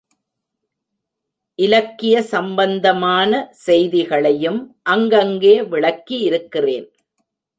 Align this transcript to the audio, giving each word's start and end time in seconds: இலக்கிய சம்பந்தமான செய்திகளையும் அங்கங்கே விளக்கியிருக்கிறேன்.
இலக்கிய 1.59 2.15
சம்பந்தமான 2.21 3.31
செய்திகளையும் 3.65 4.59
அங்கங்கே 4.93 5.55
விளக்கியிருக்கிறேன். 5.73 6.87